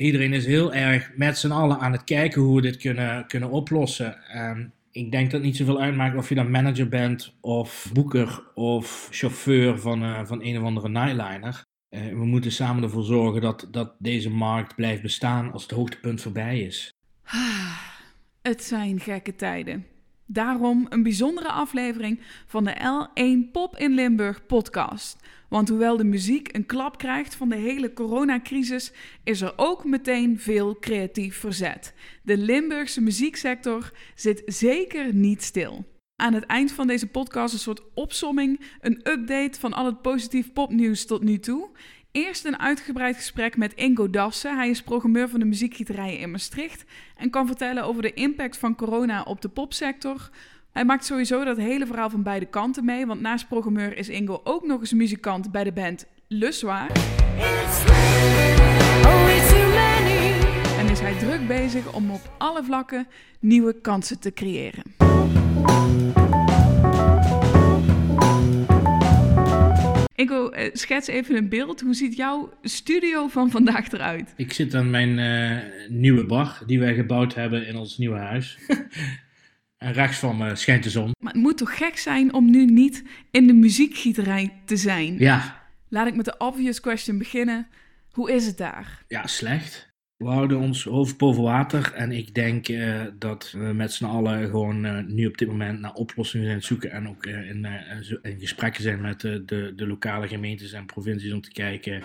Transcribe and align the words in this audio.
Iedereen 0.00 0.32
is 0.32 0.46
heel 0.46 0.74
erg 0.74 1.10
met 1.16 1.38
z'n 1.38 1.50
allen 1.50 1.78
aan 1.78 1.92
het 1.92 2.04
kijken 2.04 2.42
hoe 2.42 2.56
we 2.56 2.62
dit 2.62 2.76
kunnen, 2.76 3.26
kunnen 3.26 3.50
oplossen. 3.50 4.22
En 4.28 4.72
ik 4.90 5.10
denk 5.10 5.24
dat 5.24 5.32
het 5.32 5.42
niet 5.42 5.56
zoveel 5.56 5.80
uitmaakt 5.80 6.16
of 6.16 6.28
je 6.28 6.34
dan 6.34 6.50
manager 6.50 6.88
bent, 6.88 7.34
of 7.40 7.90
boeker, 7.92 8.42
of 8.54 9.08
chauffeur 9.10 9.78
van, 9.78 10.02
uh, 10.02 10.20
van 10.24 10.44
een 10.44 10.58
of 10.58 10.64
andere 10.64 10.88
nightliner. 10.88 11.64
Uh, 11.90 12.08
we 12.08 12.24
moeten 12.24 12.52
samen 12.52 12.82
ervoor 12.82 13.04
zorgen 13.04 13.40
dat, 13.40 13.68
dat 13.70 13.94
deze 13.98 14.30
markt 14.30 14.74
blijft 14.74 15.02
bestaan 15.02 15.52
als 15.52 15.62
het 15.62 15.70
hoogtepunt 15.70 16.20
voorbij 16.20 16.60
is. 16.60 16.92
Het 18.42 18.62
zijn 18.62 19.00
gekke 19.00 19.34
tijden. 19.34 19.86
Daarom 20.30 20.86
een 20.88 21.02
bijzondere 21.02 21.48
aflevering 21.48 22.20
van 22.46 22.64
de 22.64 22.74
L1 22.74 23.50
Pop 23.52 23.76
in 23.76 23.90
Limburg 23.90 24.46
podcast. 24.46 25.16
Want 25.48 25.68
hoewel 25.68 25.96
de 25.96 26.04
muziek 26.04 26.56
een 26.56 26.66
klap 26.66 26.98
krijgt 26.98 27.34
van 27.34 27.48
de 27.48 27.56
hele 27.56 27.92
coronacrisis, 27.92 28.92
is 29.24 29.40
er 29.40 29.52
ook 29.56 29.84
meteen 29.84 30.38
veel 30.38 30.78
creatief 30.78 31.36
verzet. 31.36 31.94
De 32.22 32.36
Limburgse 32.36 33.00
muzieksector 33.00 33.92
zit 34.14 34.42
zeker 34.46 35.14
niet 35.14 35.42
stil. 35.42 35.84
Aan 36.22 36.34
het 36.34 36.46
eind 36.46 36.72
van 36.72 36.86
deze 36.86 37.06
podcast 37.06 37.52
een 37.52 37.60
soort 37.60 37.82
opsomming, 37.94 38.60
een 38.80 39.00
update 39.10 39.60
van 39.60 39.72
al 39.72 39.86
het 39.86 40.02
positief 40.02 40.52
popnieuws 40.52 41.06
tot 41.06 41.22
nu 41.22 41.38
toe. 41.38 41.68
Eerst 42.12 42.44
een 42.44 42.58
uitgebreid 42.58 43.16
gesprek 43.16 43.56
met 43.56 43.74
Ingo 43.74 44.10
Dassen. 44.10 44.56
Hij 44.56 44.68
is 44.68 44.82
programmeur 44.82 45.28
van 45.28 45.40
de 45.40 45.46
muziekgieterijen 45.46 46.18
in 46.18 46.30
Maastricht 46.30 46.84
en 47.16 47.30
kan 47.30 47.46
vertellen 47.46 47.84
over 47.84 48.02
de 48.02 48.14
impact 48.14 48.58
van 48.58 48.74
corona 48.74 49.22
op 49.22 49.40
de 49.40 49.48
popsector. 49.48 50.30
Hij 50.72 50.84
maakt 50.84 51.04
sowieso 51.04 51.44
dat 51.44 51.56
hele 51.56 51.86
verhaal 51.86 52.10
van 52.10 52.22
beide 52.22 52.46
kanten 52.46 52.84
mee, 52.84 53.06
want 53.06 53.20
naast 53.20 53.48
programmeur 53.48 53.96
is 53.96 54.08
Ingo 54.08 54.40
ook 54.44 54.66
nog 54.66 54.80
eens 54.80 54.92
muzikant 54.92 55.52
bij 55.52 55.64
de 55.64 55.72
band 55.72 56.06
Luswaar. 56.28 56.90
En 60.78 60.88
is 60.88 61.00
hij 61.00 61.18
druk 61.18 61.46
bezig 61.46 61.92
om 61.92 62.10
op 62.10 62.32
alle 62.38 62.64
vlakken 62.64 63.06
nieuwe 63.40 63.80
kansen 63.80 64.20
te 64.20 64.32
creëren. 64.32 64.82
Ingo, 70.18 70.52
uh, 70.52 70.70
schets 70.72 71.06
even 71.06 71.36
een 71.36 71.48
beeld. 71.48 71.80
Hoe 71.80 71.94
ziet 71.94 72.16
jouw 72.16 72.52
studio 72.62 73.28
van 73.28 73.50
vandaag 73.50 73.92
eruit? 73.92 74.32
Ik 74.36 74.52
zit 74.52 74.74
aan 74.74 74.90
mijn 74.90 75.18
uh, 75.18 75.88
nieuwe 75.88 76.24
bar 76.24 76.62
die 76.66 76.78
wij 76.78 76.94
gebouwd 76.94 77.34
hebben 77.34 77.66
in 77.66 77.76
ons 77.76 77.98
nieuwe 77.98 78.18
huis. 78.18 78.58
en 79.76 79.92
rechts 79.92 80.18
van 80.18 80.36
me 80.36 80.56
schijnt 80.56 80.82
de 80.82 80.90
zon. 80.90 81.14
Maar 81.20 81.32
het 81.32 81.42
moet 81.42 81.58
toch 81.58 81.76
gek 81.76 81.96
zijn 81.98 82.32
om 82.32 82.50
nu 82.50 82.64
niet 82.64 83.04
in 83.30 83.46
de 83.46 83.52
muziekgieterij 83.52 84.52
te 84.64 84.76
zijn? 84.76 85.18
Ja. 85.18 85.66
Laat 85.88 86.06
ik 86.06 86.14
met 86.14 86.24
de 86.24 86.36
obvious 86.38 86.80
question 86.80 87.18
beginnen. 87.18 87.66
Hoe 88.10 88.32
is 88.32 88.46
het 88.46 88.58
daar? 88.58 89.04
Ja, 89.08 89.26
slecht. 89.26 89.87
We 90.18 90.28
houden 90.28 90.58
ons 90.58 90.84
hoofd 90.84 91.18
boven 91.18 91.42
water 91.42 91.92
en 91.92 92.12
ik 92.12 92.34
denk 92.34 92.68
uh, 92.68 93.02
dat 93.18 93.50
we 93.50 93.72
met 93.72 93.92
z'n 93.92 94.04
allen 94.04 94.48
gewoon 94.48 94.84
uh, 94.84 94.98
nu 95.06 95.26
op 95.26 95.38
dit 95.38 95.48
moment 95.48 95.80
naar 95.80 95.92
oplossingen 95.92 96.46
zijn 96.46 96.62
zoeken 96.62 96.90
en 96.90 97.08
ook 97.08 97.26
uh, 97.26 97.50
in, 97.50 97.66
in, 98.22 98.38
gesprekken 98.38 98.82
zijn 98.82 99.00
met 99.00 99.20
de, 99.20 99.72
de, 99.76 99.86
lokale 99.86 100.28
gemeentes 100.28 100.72
en 100.72 100.86
provincies 100.86 101.32
om 101.32 101.40
te 101.40 101.52
kijken 101.52 102.02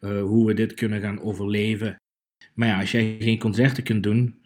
hoe 0.00 0.46
we 0.46 0.54
dit 0.54 0.74
kunnen 0.74 1.00
gaan 1.00 1.20
overleven. 1.20 1.96
Maar 2.54 2.68
ja, 2.68 2.80
als 2.80 2.90
jij 2.90 3.16
geen 3.18 3.38
concerten 3.38 3.82
kunt 3.82 4.02
doen, 4.02 4.42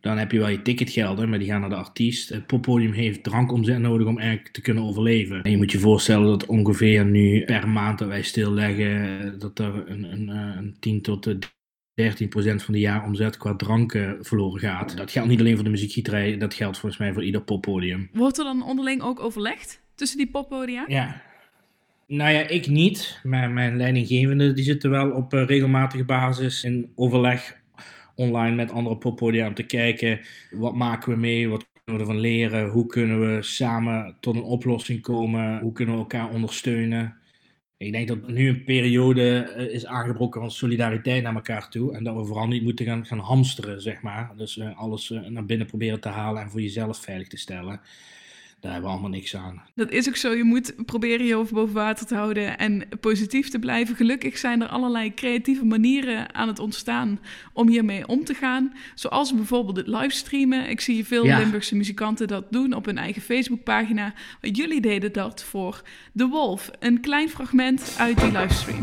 dan 0.00 0.18
heb 0.18 0.32
je 0.32 0.38
wel 0.38 0.48
je 0.48 0.62
ticketgelden, 0.62 1.28
maar 1.28 1.38
die 1.38 1.48
gaan 1.48 1.60
naar 1.60 1.68
de 1.68 1.76
artiest. 1.76 2.28
Het 2.28 2.46
poppodium 2.46 2.92
heeft 2.92 3.22
drankomzet 3.22 3.78
nodig 3.78 4.06
om 4.06 4.18
eigenlijk 4.18 4.48
te 4.48 4.60
kunnen 4.60 4.84
overleven. 4.84 5.42
En 5.42 5.50
je 5.50 5.56
moet 5.56 5.72
je 5.72 5.78
voorstellen 5.78 6.26
dat 6.26 6.46
ongeveer 6.46 7.04
nu 7.04 7.44
per 7.44 7.68
maand 7.68 7.98
dat 7.98 8.08
wij 8.08 8.22
stilleggen, 8.22 9.38
dat 9.38 9.58
er 9.58 9.90
een, 9.90 10.04
een, 10.12 10.28
een 10.28 10.76
10 10.80 11.02
tot 11.02 11.24
13% 12.02 12.64
van 12.64 12.74
de 12.74 12.80
jaaromzet 12.80 13.36
qua 13.36 13.56
dranken 13.56 14.16
verloren 14.20 14.60
gaat. 14.60 14.96
Dat 14.96 15.10
geldt 15.10 15.28
niet 15.28 15.40
alleen 15.40 15.54
voor 15.54 15.64
de 15.64 15.70
muziekgieterij, 15.70 16.36
dat 16.36 16.54
geldt 16.54 16.78
volgens 16.78 17.00
mij 17.00 17.12
voor 17.12 17.24
ieder 17.24 17.42
poppodium. 17.42 18.08
Wordt 18.12 18.38
er 18.38 18.44
dan 18.44 18.64
onderling 18.64 19.02
ook 19.02 19.20
overlegd 19.20 19.80
tussen 19.94 20.18
die 20.18 20.30
poppodia? 20.30 20.84
Ja. 20.86 21.22
Nou 22.06 22.30
ja, 22.30 22.48
ik 22.48 22.66
niet. 22.66 23.20
Maar 23.22 23.50
mijn 23.50 23.76
leidinggevende 23.76 24.52
die 24.52 24.64
zitten 24.64 24.90
wel 24.90 25.10
op 25.10 25.34
uh, 25.34 25.44
regelmatige 25.46 26.04
basis 26.04 26.64
in 26.64 26.92
overleg 26.94 27.60
online 28.14 28.54
met 28.54 28.70
andere 28.70 28.96
poppodia 28.96 29.46
om 29.46 29.54
te 29.54 29.62
kijken 29.62 30.20
wat 30.50 30.74
maken 30.74 31.12
we 31.12 31.18
mee, 31.18 31.48
wat 31.48 31.66
kunnen 31.72 32.02
we 32.02 32.08
ervan 32.08 32.20
leren, 32.20 32.68
hoe 32.68 32.86
kunnen 32.86 33.20
we 33.20 33.42
samen 33.42 34.16
tot 34.20 34.36
een 34.36 34.42
oplossing 34.42 35.00
komen, 35.00 35.60
hoe 35.60 35.72
kunnen 35.72 35.94
we 35.94 36.00
elkaar 36.00 36.30
ondersteunen. 36.30 37.16
Ik 37.82 37.92
denk 37.92 38.08
dat 38.08 38.28
nu 38.28 38.48
een 38.48 38.64
periode 38.64 39.38
eh, 39.38 39.74
is 39.74 39.86
aangebroken 39.86 40.40
van 40.40 40.50
solidariteit 40.50 41.22
naar 41.22 41.34
elkaar 41.34 41.68
toe. 41.68 41.94
En 41.94 42.04
dat 42.04 42.16
we 42.16 42.24
vooral 42.24 42.46
niet 42.46 42.62
moeten 42.62 42.86
gaan, 42.86 43.06
gaan 43.06 43.18
hamsteren, 43.18 43.82
zeg 43.82 44.02
maar. 44.02 44.32
Dus 44.36 44.56
uh, 44.56 44.78
alles 44.78 45.10
uh, 45.10 45.26
naar 45.26 45.46
binnen 45.46 45.66
proberen 45.66 46.00
te 46.00 46.08
halen 46.08 46.42
en 46.42 46.50
voor 46.50 46.60
jezelf 46.60 46.98
veilig 46.98 47.28
te 47.28 47.36
stellen 47.36 47.80
daar 48.62 48.72
hebben 48.72 48.90
we 48.90 48.96
allemaal 48.96 49.18
niks 49.18 49.36
aan. 49.36 49.62
Dat 49.74 49.90
is 49.90 50.08
ook 50.08 50.16
zo. 50.16 50.32
Je 50.32 50.44
moet 50.44 50.74
proberen 50.86 51.26
je 51.26 51.34
hoofd 51.34 51.52
boven 51.52 51.74
water 51.74 52.06
te 52.06 52.14
houden 52.14 52.58
en 52.58 52.88
positief 53.00 53.48
te 53.48 53.58
blijven. 53.58 53.96
Gelukkig 53.96 54.38
zijn 54.38 54.62
er 54.62 54.68
allerlei 54.68 55.14
creatieve 55.14 55.64
manieren 55.64 56.34
aan 56.34 56.48
het 56.48 56.58
ontstaan 56.58 57.20
om 57.52 57.68
hiermee 57.68 58.06
om 58.06 58.24
te 58.24 58.34
gaan. 58.34 58.72
Zoals 58.94 59.34
bijvoorbeeld 59.34 59.76
het 59.76 59.86
livestreamen. 59.86 60.68
Ik 60.68 60.80
zie 60.80 61.06
veel 61.06 61.24
Limburgse 61.24 61.76
muzikanten 61.76 62.28
dat 62.28 62.52
doen 62.52 62.72
op 62.72 62.84
hun 62.84 62.98
eigen 62.98 63.22
Facebookpagina. 63.22 64.14
Jullie 64.40 64.80
deden 64.80 65.12
dat 65.12 65.44
voor 65.44 65.82
The 66.16 66.26
Wolf. 66.26 66.70
Een 66.78 67.00
klein 67.00 67.28
fragment 67.28 67.94
uit 67.98 68.20
die 68.20 68.32
livestream. 68.32 68.80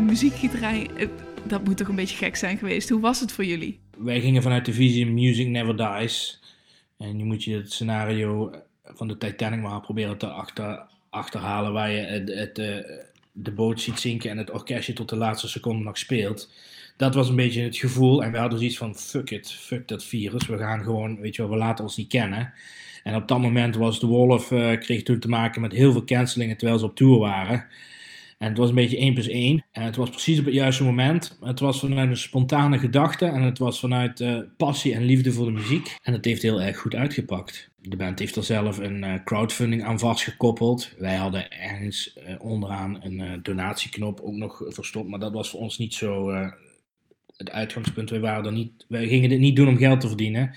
Muziekgieterij, 0.00 0.90
eh, 0.96 1.08
dat 1.44 1.64
moet 1.64 1.76
toch 1.76 1.88
een 1.88 1.94
beetje 1.94 2.16
gek 2.16 2.36
zijn 2.36 2.58
geweest. 2.58 2.88
Hoe 2.88 3.00
was 3.00 3.20
het 3.20 3.32
voor 3.32 3.44
jullie? 3.44 3.80
Wij 3.98 4.20
gingen 4.20 4.42
vanuit 4.42 4.64
de 4.64 4.72
visie 4.72 5.06
Music 5.06 5.46
Never 5.48 5.76
Dies. 5.76 6.40
En 6.98 7.16
nu 7.16 7.24
moet 7.24 7.44
je 7.44 7.56
het 7.56 7.72
scenario 7.72 8.50
van 8.84 9.08
de 9.08 9.18
Titanic 9.18 9.60
maar 9.60 9.80
proberen 9.80 10.18
te 10.18 10.26
achter, 10.26 10.82
achterhalen. 11.10 11.72
Waar 11.72 11.90
je 11.90 12.00
het, 12.32 12.58
eh, 12.58 12.76
de 13.32 13.50
boot 13.50 13.80
ziet 13.80 13.98
zinken 13.98 14.30
en 14.30 14.38
het 14.38 14.50
orkestje 14.50 14.92
tot 14.92 15.08
de 15.08 15.16
laatste 15.16 15.48
seconde 15.48 15.84
nog 15.84 15.98
speelt. 15.98 16.52
Dat 16.96 17.14
was 17.14 17.28
een 17.28 17.36
beetje 17.36 17.62
het 17.62 17.76
gevoel. 17.76 18.24
En 18.24 18.32
we 18.32 18.38
hadden 18.38 18.58
zoiets 18.58 18.78
van: 18.78 18.96
fuck 18.96 19.30
it, 19.30 19.52
fuck 19.52 19.88
dat 19.88 20.04
virus. 20.04 20.46
We 20.46 20.58
gaan 20.58 20.82
gewoon, 20.82 21.20
weet 21.20 21.36
je 21.36 21.48
we 21.48 21.56
laten 21.56 21.84
ons 21.84 21.96
niet 21.96 22.08
kennen. 22.08 22.52
En 23.02 23.14
op 23.14 23.28
dat 23.28 23.40
moment 23.40 23.76
was 23.76 24.00
de 24.00 24.06
Wolf, 24.06 24.50
uh, 24.50 24.78
kreeg 24.78 25.02
toen 25.02 25.18
te 25.18 25.28
maken 25.28 25.60
met 25.60 25.72
heel 25.72 25.92
veel 25.92 26.04
cancelingen 26.04 26.56
terwijl 26.56 26.78
ze 26.78 26.84
op 26.84 26.96
tour 26.96 27.18
waren. 27.18 27.66
En 28.38 28.48
het 28.48 28.58
was 28.58 28.68
een 28.68 28.74
beetje 28.74 28.98
1 28.98 29.14
plus 29.14 29.28
1. 29.28 29.64
En 29.72 29.82
het 29.82 29.96
was 29.96 30.10
precies 30.10 30.38
op 30.38 30.44
het 30.44 30.54
juiste 30.54 30.84
moment. 30.84 31.38
Het 31.40 31.60
was 31.60 31.80
vanuit 31.80 32.10
een 32.10 32.16
spontane 32.16 32.78
gedachte. 32.78 33.26
En 33.26 33.42
het 33.42 33.58
was 33.58 33.80
vanuit 33.80 34.20
uh, 34.20 34.38
passie 34.56 34.94
en 34.94 35.04
liefde 35.04 35.32
voor 35.32 35.44
de 35.44 35.52
muziek. 35.52 35.96
En 36.02 36.12
het 36.12 36.24
heeft 36.24 36.42
heel 36.42 36.62
erg 36.62 36.78
goed 36.78 36.94
uitgepakt. 36.94 37.70
De 37.80 37.96
band 37.96 38.18
heeft 38.18 38.36
er 38.36 38.44
zelf 38.44 38.78
een 38.78 39.04
uh, 39.04 39.14
crowdfunding 39.24 39.84
aan 39.84 39.98
vastgekoppeld. 39.98 40.94
Wij 40.98 41.14
hadden 41.14 41.50
ergens 41.50 42.16
uh, 42.28 42.34
onderaan 42.38 42.98
een 43.02 43.40
donatieknop 43.42 44.20
ook 44.20 44.34
nog 44.34 44.62
verstopt. 44.66 45.08
Maar 45.08 45.18
dat 45.18 45.32
was 45.32 45.50
voor 45.50 45.60
ons 45.60 45.78
niet 45.78 45.94
zo 45.94 46.30
het 47.36 47.50
uitgangspunt. 47.50 48.10
Wij, 48.10 48.20
waren 48.20 48.44
er 48.44 48.52
niet, 48.52 48.84
wij 48.88 49.08
gingen 49.08 49.28
dit 49.28 49.38
niet 49.38 49.56
doen 49.56 49.68
om 49.68 49.76
geld 49.76 50.00
te 50.00 50.08
verdienen. 50.08 50.54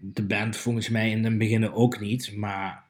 de 0.00 0.24
band 0.26 0.56
volgens 0.56 0.88
mij 0.88 1.10
in 1.10 1.24
het 1.24 1.38
begin 1.38 1.72
ook 1.72 2.00
niet. 2.00 2.36
Maar 2.36 2.85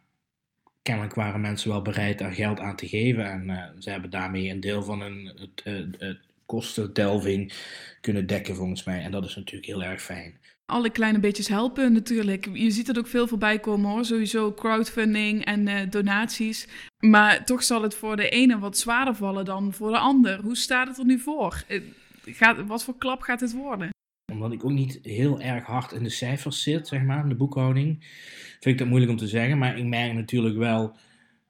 kennelijk 0.87 1.15
waren 1.15 1.41
mensen 1.41 1.71
wel 1.71 1.83
bereid 1.83 2.19
daar 2.19 2.33
geld 2.33 2.61
aan 2.61 2.77
te 2.77 2.88
geven. 2.88 3.31
En 3.31 3.49
uh, 3.49 3.62
ze 3.79 3.91
hebben 3.91 4.11
daarmee 4.11 4.50
een 4.50 4.61
deel 4.61 4.83
van 4.83 5.00
hun 5.00 5.33
het, 5.37 5.61
het, 5.65 5.97
het 5.99 6.19
kostendelving 6.47 7.53
kunnen 8.00 8.27
dekken, 8.27 8.56
volgens 8.56 8.85
mij. 8.85 9.03
En 9.03 9.11
dat 9.11 9.25
is 9.25 9.37
natuurlijk 9.37 9.67
heel 9.67 9.83
erg 9.83 10.03
fijn. 10.03 10.38
Alle 10.67 10.91
kleine 10.91 11.19
beetjes 11.19 11.49
helpen 11.49 11.93
natuurlijk. 11.93 12.49
Je 12.53 12.71
ziet 12.71 12.88
er 12.88 12.99
ook 12.99 13.06
veel 13.06 13.27
voorbij 13.27 13.59
komen 13.59 13.91
hoor. 13.91 14.05
Sowieso 14.05 14.53
crowdfunding 14.53 15.44
en 15.44 15.67
uh, 15.67 15.81
donaties. 15.91 16.69
Maar 16.99 17.44
toch 17.44 17.62
zal 17.62 17.83
het 17.83 17.94
voor 17.94 18.17
de 18.17 18.29
ene 18.29 18.59
wat 18.59 18.79
zwaarder 18.79 19.15
vallen 19.15 19.44
dan 19.44 19.73
voor 19.73 19.91
de 19.91 19.99
ander. 19.99 20.41
Hoe 20.41 20.56
staat 20.56 20.88
het 20.88 20.99
er 20.99 21.05
nu 21.05 21.19
voor? 21.19 21.62
Eh, 21.69 21.81
gaat, 22.25 22.67
wat 22.67 22.85
voor 22.85 22.99
klap 22.99 23.21
gaat 23.21 23.41
het 23.41 23.53
worden? 23.53 23.91
Omdat 24.32 24.52
ik 24.52 24.64
ook 24.64 24.70
niet 24.70 24.99
heel 25.02 25.40
erg 25.40 25.64
hard 25.64 25.93
in 25.93 26.02
de 26.02 26.08
cijfers 26.08 26.62
zit, 26.62 26.88
zeg 26.88 27.02
maar, 27.02 27.23
in 27.23 27.28
de 27.28 27.34
boekhouding, 27.34 28.05
vind 28.50 28.64
ik 28.64 28.78
dat 28.78 28.88
moeilijk 28.88 29.12
om 29.12 29.19
te 29.19 29.28
zeggen. 29.28 29.58
Maar 29.58 29.78
ik 29.78 29.84
merk 29.84 30.12
natuurlijk 30.12 30.56
wel, 30.56 30.96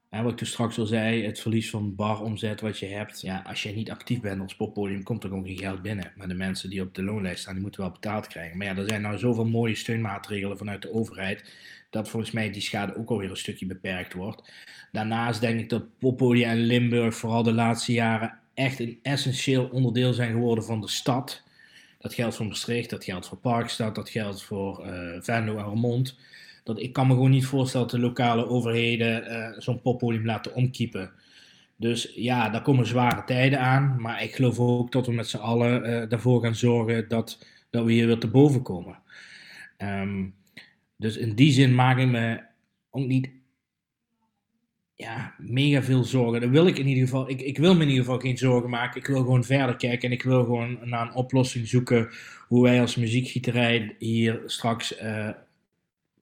hè, 0.08 0.22
wat 0.22 0.32
ik 0.32 0.38
dus 0.38 0.48
straks 0.48 0.78
al 0.78 0.86
zei, 0.86 1.24
het 1.24 1.40
verlies 1.40 1.70
van 1.70 1.94
baromzet 1.94 2.60
wat 2.60 2.78
je 2.78 2.86
hebt. 2.86 3.20
Ja, 3.20 3.42
als 3.46 3.62
je 3.62 3.74
niet 3.74 3.90
actief 3.90 4.20
bent 4.20 4.40
op 4.40 4.54
poppodium, 4.56 5.02
komt 5.02 5.24
er 5.24 5.34
ook 5.34 5.46
geen 5.46 5.58
geld 5.58 5.82
binnen. 5.82 6.12
Maar 6.16 6.28
de 6.28 6.34
mensen 6.34 6.70
die 6.70 6.82
op 6.82 6.94
de 6.94 7.02
loonlijst 7.02 7.40
staan, 7.40 7.52
die 7.52 7.62
moeten 7.62 7.80
wel 7.80 7.90
betaald 7.90 8.26
krijgen. 8.26 8.58
Maar 8.58 8.66
ja, 8.66 8.76
er 8.76 8.88
zijn 8.88 9.02
nou 9.02 9.18
zoveel 9.18 9.46
mooie 9.46 9.74
steunmaatregelen 9.74 10.58
vanuit 10.58 10.82
de 10.82 10.92
overheid, 10.92 11.52
dat 11.90 12.08
volgens 12.08 12.32
mij 12.32 12.50
die 12.50 12.62
schade 12.62 12.96
ook 12.96 13.10
alweer 13.10 13.30
een 13.30 13.36
stukje 13.36 13.66
beperkt 13.66 14.12
wordt. 14.12 14.52
Daarnaast 14.92 15.40
denk 15.40 15.60
ik 15.60 15.68
dat 15.68 15.98
poppodia 15.98 16.50
en 16.50 16.58
Limburg 16.58 17.14
vooral 17.14 17.42
de 17.42 17.52
laatste 17.52 17.92
jaren 17.92 18.38
echt 18.54 18.80
een 18.80 18.98
essentieel 19.02 19.68
onderdeel 19.72 20.12
zijn 20.12 20.32
geworden 20.32 20.64
van 20.64 20.80
de 20.80 20.88
stad. 20.88 21.44
Dat 22.06 22.14
geldt 22.14 22.36
voor 22.36 22.46
Maastricht, 22.46 22.90
dat 22.90 23.04
geldt 23.04 23.28
voor 23.28 23.38
Parkstad, 23.38 23.94
dat 23.94 24.10
geldt 24.10 24.42
voor 24.42 24.86
uh, 24.86 25.16
Venlo 25.20 25.56
en 25.56 25.64
Remond. 25.64 26.18
Dat, 26.64 26.80
ik 26.80 26.92
kan 26.92 27.06
me 27.06 27.12
gewoon 27.12 27.30
niet 27.30 27.46
voorstellen 27.46 27.86
dat 27.86 27.96
de 27.96 28.06
lokale 28.06 28.46
overheden 28.46 29.32
uh, 29.32 29.58
zo'n 29.58 29.80
poppodium 29.80 30.24
laten 30.24 30.54
omkiepen. 30.54 31.10
Dus 31.76 32.12
ja, 32.14 32.48
daar 32.48 32.62
komen 32.62 32.86
zware 32.86 33.24
tijden 33.24 33.60
aan. 33.60 34.00
Maar 34.00 34.22
ik 34.22 34.34
geloof 34.34 34.58
ook 34.58 34.92
dat 34.92 35.06
we 35.06 35.12
met 35.12 35.28
z'n 35.28 35.36
allen 35.36 36.08
uh, 36.10 36.42
gaan 36.42 36.54
zorgen 36.54 37.08
dat, 37.08 37.46
dat 37.70 37.84
we 37.84 37.92
hier 37.92 38.06
weer 38.06 38.18
te 38.18 38.28
boven 38.28 38.62
komen. 38.62 38.98
Um, 39.78 40.34
dus 40.96 41.16
in 41.16 41.34
die 41.34 41.52
zin 41.52 41.74
maak 41.74 41.98
ik 41.98 42.08
me 42.08 42.40
ook 42.90 43.06
niet 43.06 43.30
ja, 44.96 45.34
mega 45.38 45.82
veel 45.82 46.04
zorgen. 46.04 46.40
Dat 46.40 46.50
wil 46.50 46.66
ik 46.66 46.78
in 46.78 46.86
ieder 46.86 47.04
geval. 47.04 47.30
Ik, 47.30 47.40
ik 47.40 47.58
wil 47.58 47.74
me 47.74 47.82
in 47.82 47.88
ieder 47.88 48.04
geval 48.04 48.20
geen 48.20 48.38
zorgen 48.38 48.70
maken. 48.70 49.00
Ik 49.00 49.06
wil 49.06 49.20
gewoon 49.20 49.44
verder 49.44 49.76
kijken 49.76 50.08
en 50.08 50.14
ik 50.14 50.22
wil 50.22 50.44
gewoon 50.44 50.78
naar 50.82 51.06
een 51.06 51.14
oplossing 51.14 51.68
zoeken 51.68 52.08
hoe 52.48 52.62
wij 52.62 52.80
als 52.80 52.96
muziekgieterij 52.96 53.96
hier 53.98 54.42
straks 54.46 55.02
uh, 55.02 55.28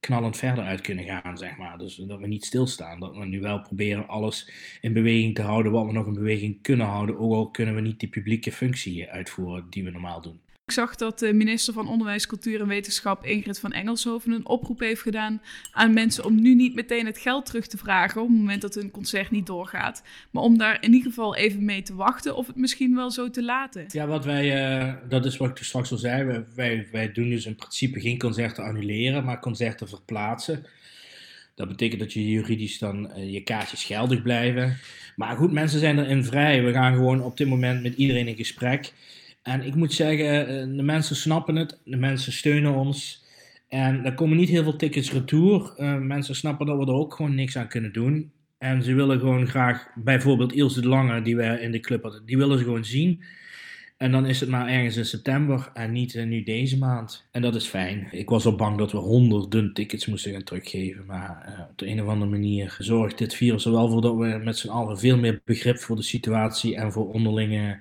knallend 0.00 0.36
verder 0.36 0.64
uit 0.64 0.80
kunnen 0.80 1.04
gaan, 1.04 1.38
zeg 1.38 1.56
maar. 1.56 1.78
Dus 1.78 1.96
dat 1.96 2.20
we 2.20 2.26
niet 2.26 2.44
stilstaan. 2.44 3.00
Dat 3.00 3.16
we 3.16 3.24
nu 3.24 3.40
wel 3.40 3.60
proberen 3.60 4.08
alles 4.08 4.50
in 4.80 4.92
beweging 4.92 5.34
te 5.34 5.42
houden 5.42 5.72
wat 5.72 5.86
we 5.86 5.92
nog 5.92 6.06
in 6.06 6.14
beweging 6.14 6.62
kunnen 6.62 6.86
houden. 6.86 7.18
Ook 7.18 7.32
al 7.32 7.50
kunnen 7.50 7.74
we 7.74 7.80
niet 7.80 8.00
die 8.00 8.08
publieke 8.08 8.52
functie 8.52 9.10
uitvoeren 9.10 9.66
die 9.70 9.84
we 9.84 9.90
normaal 9.90 10.20
doen. 10.20 10.40
Ik 10.66 10.72
zag 10.72 10.96
dat 10.96 11.18
de 11.18 11.32
minister 11.32 11.74
van 11.74 11.88
Onderwijs, 11.88 12.26
Cultuur 12.26 12.60
en 12.60 12.66
Wetenschap, 12.66 13.24
Ingrid 13.24 13.58
van 13.58 13.72
Engelshoven, 13.72 14.32
een 14.32 14.46
oproep 14.46 14.80
heeft 14.80 15.02
gedaan 15.02 15.42
aan 15.72 15.92
mensen 15.92 16.24
om 16.24 16.40
nu 16.40 16.54
niet 16.54 16.74
meteen 16.74 17.06
het 17.06 17.18
geld 17.18 17.46
terug 17.46 17.66
te 17.66 17.76
vragen 17.76 18.20
op 18.20 18.28
het 18.28 18.36
moment 18.36 18.62
dat 18.62 18.74
hun 18.74 18.90
concert 18.90 19.30
niet 19.30 19.46
doorgaat. 19.46 20.02
Maar 20.30 20.42
om 20.42 20.58
daar 20.58 20.82
in 20.82 20.92
ieder 20.92 21.08
geval 21.08 21.36
even 21.36 21.64
mee 21.64 21.82
te 21.82 21.94
wachten 21.94 22.36
of 22.36 22.46
het 22.46 22.56
misschien 22.56 22.94
wel 22.94 23.10
zo 23.10 23.30
te 23.30 23.42
laten. 23.42 23.84
Ja, 23.88 24.06
wat 24.06 24.24
wij, 24.24 24.78
uh, 24.80 24.94
dat 25.08 25.24
is 25.24 25.36
wat 25.36 25.58
ik 25.58 25.64
straks 25.64 25.92
al 25.92 25.98
zei. 25.98 26.44
Wij, 26.54 26.88
wij 26.92 27.12
doen 27.12 27.28
dus 27.28 27.46
in 27.46 27.56
principe 27.56 28.00
geen 28.00 28.18
concerten 28.18 28.64
annuleren, 28.64 29.24
maar 29.24 29.40
concerten 29.40 29.88
verplaatsen. 29.88 30.66
Dat 31.54 31.68
betekent 31.68 32.00
dat 32.00 32.12
je 32.12 32.30
juridisch 32.30 32.78
dan 32.78 33.10
uh, 33.16 33.32
je 33.32 33.42
kaartjes 33.42 33.84
geldig 33.84 34.22
blijven. 34.22 34.78
Maar 35.16 35.36
goed, 35.36 35.52
mensen 35.52 35.80
zijn 35.80 35.98
erin 35.98 36.24
vrij. 36.24 36.62
We 36.62 36.72
gaan 36.72 36.94
gewoon 36.94 37.22
op 37.22 37.36
dit 37.36 37.48
moment 37.48 37.82
met 37.82 37.94
iedereen 37.94 38.28
in 38.28 38.36
gesprek. 38.36 38.92
En 39.44 39.62
ik 39.62 39.74
moet 39.74 39.92
zeggen, 39.92 40.46
eh, 40.46 40.76
de 40.76 40.82
mensen 40.82 41.16
snappen 41.16 41.56
het, 41.56 41.80
de 41.84 41.96
mensen 41.96 42.32
steunen 42.32 42.74
ons. 42.74 43.24
En 43.68 44.04
er 44.04 44.14
komen 44.14 44.36
niet 44.36 44.48
heel 44.48 44.62
veel 44.62 44.76
tickets 44.76 45.12
retour. 45.12 45.74
Uh, 45.78 45.98
mensen 45.98 46.34
snappen 46.34 46.66
dat 46.66 46.78
we 46.78 46.86
er 46.86 46.92
ook 46.92 47.14
gewoon 47.14 47.34
niks 47.34 47.56
aan 47.56 47.68
kunnen 47.68 47.92
doen. 47.92 48.32
En 48.58 48.82
ze 48.82 48.94
willen 48.94 49.18
gewoon 49.18 49.46
graag, 49.46 49.86
bijvoorbeeld 49.94 50.52
Ilse 50.52 50.80
de 50.80 50.88
Lange, 50.88 51.22
die 51.22 51.36
we 51.36 51.60
in 51.60 51.72
de 51.72 51.80
club 51.80 52.02
hadden, 52.02 52.26
die 52.26 52.36
willen 52.36 52.58
ze 52.58 52.64
gewoon 52.64 52.84
zien. 52.84 53.22
En 53.96 54.12
dan 54.12 54.26
is 54.26 54.40
het 54.40 54.48
maar 54.48 54.68
ergens 54.68 54.96
in 54.96 55.04
september 55.04 55.70
en 55.74 55.92
niet 55.92 56.14
uh, 56.14 56.24
nu 56.24 56.42
deze 56.42 56.78
maand. 56.78 57.28
En 57.30 57.42
dat 57.42 57.54
is 57.54 57.66
fijn. 57.66 58.08
Ik 58.10 58.28
was 58.28 58.46
al 58.46 58.56
bang 58.56 58.78
dat 58.78 58.92
we 58.92 58.98
honderden 58.98 59.72
tickets 59.72 60.06
moesten 60.06 60.32
gaan 60.32 60.42
teruggeven. 60.42 61.06
Maar 61.06 61.66
op 61.70 61.78
de 61.78 61.88
een 61.88 62.02
of 62.02 62.08
andere 62.08 62.30
manier 62.30 62.76
zorgt 62.78 63.18
dit 63.18 63.34
virus 63.34 63.64
er 63.64 63.72
wel 63.72 63.90
voor 63.90 64.02
dat 64.02 64.16
we 64.16 64.40
met 64.44 64.58
z'n 64.58 64.68
allen 64.68 64.98
veel 64.98 65.18
meer 65.18 65.40
begrip 65.44 65.78
voor 65.78 65.96
de 65.96 66.02
situatie 66.02 66.76
en 66.76 66.92
voor 66.92 67.12
onderlinge 67.12 67.78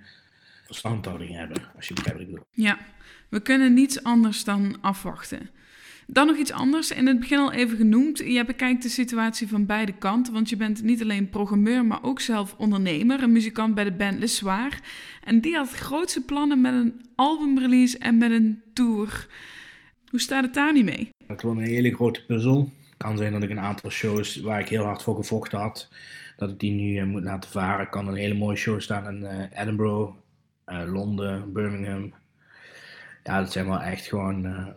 verstandhouding 0.65 1.35
hebben, 1.35 1.57
als 1.75 1.87
je 1.87 1.93
begrijpt 1.93 2.19
wat 2.19 2.29
ik 2.29 2.33
bedoel. 2.33 2.65
Ja, 2.65 2.77
we 3.29 3.41
kunnen 3.41 3.73
niets 3.73 4.03
anders 4.03 4.43
dan 4.43 4.77
afwachten. 4.81 5.49
Dan 6.07 6.27
nog 6.27 6.37
iets 6.37 6.51
anders, 6.51 6.91
in 6.91 7.07
het 7.07 7.19
begin 7.19 7.37
al 7.37 7.51
even 7.51 7.77
genoemd. 7.77 8.17
Je 8.17 8.45
bekijkt 8.45 8.83
de 8.83 8.89
situatie 8.89 9.47
van 9.47 9.65
beide 9.65 9.91
kanten, 9.91 10.33
want 10.33 10.49
je 10.49 10.55
bent 10.55 10.83
niet 10.83 11.01
alleen 11.01 11.29
programmeur, 11.29 11.85
maar 11.85 12.03
ook 12.03 12.19
zelf 12.19 12.55
ondernemer, 12.57 13.23
een 13.23 13.31
muzikant 13.31 13.75
bij 13.75 13.83
de 13.83 13.91
band 13.91 14.19
Le 14.19 14.27
Soir. 14.27 14.79
En 15.23 15.41
die 15.41 15.55
had 15.55 15.69
grootste 15.69 16.21
plannen 16.21 16.61
met 16.61 16.73
een 16.73 17.01
albumrelease 17.15 17.97
en 17.97 18.17
met 18.17 18.31
een 18.31 18.61
tour. 18.73 19.27
Hoe 20.09 20.19
staat 20.19 20.43
het 20.43 20.53
daar 20.53 20.73
niet 20.73 20.85
mee? 20.85 21.09
Het 21.27 21.41
wordt 21.41 21.59
een 21.59 21.65
hele 21.65 21.95
grote 21.95 22.25
puzzel. 22.25 22.71
Het 22.89 22.97
kan 22.97 23.17
zijn 23.17 23.31
dat 23.31 23.43
ik 23.43 23.49
een 23.49 23.59
aantal 23.59 23.89
shows 23.89 24.35
waar 24.35 24.59
ik 24.59 24.67
heel 24.67 24.83
hard 24.83 25.03
voor 25.03 25.15
gevochten 25.15 25.59
had, 25.59 25.89
dat 26.37 26.49
ik 26.49 26.59
die 26.59 26.71
nu 26.71 26.99
uh, 26.99 27.03
moet 27.03 27.23
laten 27.23 27.49
varen. 27.49 27.89
kan 27.89 28.07
een 28.07 28.15
hele 28.15 28.33
mooie 28.33 28.57
show 28.57 28.79
staan 28.79 29.07
in 29.07 29.21
uh, 29.21 29.61
Edinburgh, 29.61 30.11
Londen, 30.65 31.53
Birmingham. 31.53 32.13
Ja, 33.23 33.39
dat 33.39 33.51
zijn 33.51 33.65
wel 33.65 33.81
echt 33.81 34.05
gewoon 34.05 34.45
uh, 34.45 34.67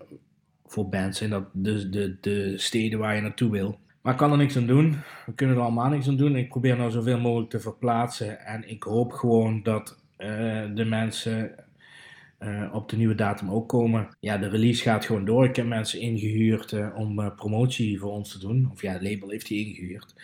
voor 0.66 0.88
bands 0.88 1.18
zijn 1.18 1.30
dat 1.30 1.44
de, 1.52 1.88
de, 1.88 2.16
de 2.20 2.58
steden 2.58 2.98
waar 2.98 3.14
je 3.14 3.20
naartoe 3.20 3.50
wil. 3.50 3.78
Maar 4.02 4.12
ik 4.12 4.18
kan 4.18 4.30
er 4.30 4.36
niks 4.36 4.56
aan 4.56 4.66
doen. 4.66 4.96
We 5.26 5.34
kunnen 5.34 5.56
er 5.56 5.62
allemaal 5.62 5.88
niks 5.88 6.08
aan 6.08 6.16
doen. 6.16 6.36
Ik 6.36 6.48
probeer 6.48 6.76
nou 6.76 6.90
zoveel 6.90 7.18
mogelijk 7.20 7.50
te 7.50 7.60
verplaatsen. 7.60 8.40
En 8.40 8.68
ik 8.68 8.82
hoop 8.82 9.12
gewoon 9.12 9.62
dat 9.62 9.98
uh, 10.18 10.28
de 10.74 10.84
mensen 10.84 11.64
op 12.72 12.88
de 12.88 12.96
nieuwe 12.96 13.14
datum 13.14 13.50
ook 13.50 13.68
komen. 13.68 14.08
Ja, 14.20 14.38
de 14.38 14.48
release 14.48 14.82
gaat 14.82 15.04
gewoon 15.04 15.24
door. 15.24 15.44
Ik 15.44 15.56
heb 15.56 15.66
mensen 15.66 16.00
ingehuurd 16.00 16.94
om 16.94 17.34
promotie 17.36 17.98
voor 17.98 18.10
ons 18.10 18.32
te 18.32 18.38
doen. 18.38 18.68
Of 18.72 18.82
ja, 18.82 18.92
het 18.92 19.02
label 19.02 19.30
heeft 19.30 19.46
die 19.46 19.66
ingehuurd. 19.66 20.14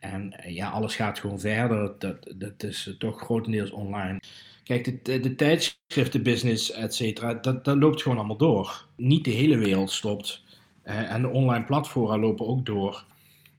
En 0.00 0.40
ja, 0.46 0.70
alles 0.70 0.96
gaat 0.96 1.18
gewoon 1.18 1.40
verder. 1.40 1.94
Dat, 1.98 2.34
dat 2.36 2.62
is 2.62 2.94
toch 2.98 3.20
grotendeels 3.20 3.70
online. 3.70 4.18
Kijk, 4.66 5.04
de, 5.04 5.20
de 5.20 5.34
tijdschriftenbusiness, 5.34 6.72
et 6.72 6.94
cetera, 6.94 7.34
dat, 7.34 7.64
dat 7.64 7.76
loopt 7.76 8.02
gewoon 8.02 8.18
allemaal 8.18 8.36
door. 8.36 8.86
Niet 8.96 9.24
de 9.24 9.30
hele 9.30 9.58
wereld 9.58 9.90
stopt. 9.90 10.44
En 10.82 11.22
de 11.22 11.28
online 11.28 11.64
platformen 11.64 12.20
lopen 12.20 12.46
ook 12.46 12.66
door. 12.66 13.04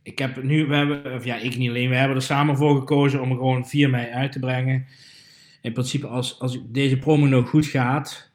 Ik 0.03 0.19
heb 0.19 0.43
nu, 0.43 0.65
we 0.65 0.75
hebben, 0.75 1.15
of 1.15 1.25
ja, 1.25 1.35
ik 1.35 1.57
niet 1.57 1.69
alleen, 1.69 1.89
we 1.89 1.95
hebben 1.95 2.17
er 2.17 2.23
samen 2.23 2.57
voor 2.57 2.77
gekozen 2.77 3.21
om 3.21 3.31
gewoon 3.31 3.67
4 3.67 3.89
mei 3.89 4.11
uit 4.11 4.31
te 4.31 4.39
brengen. 4.39 4.85
In 5.61 5.73
principe, 5.73 6.07
als, 6.07 6.39
als 6.39 6.59
deze 6.65 6.97
promo 6.97 7.25
nog 7.25 7.49
goed 7.49 7.65
gaat, 7.65 8.31